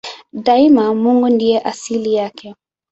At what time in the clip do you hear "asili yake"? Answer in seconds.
1.61-2.55